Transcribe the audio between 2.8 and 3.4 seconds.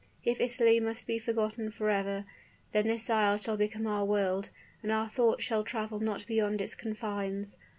this isle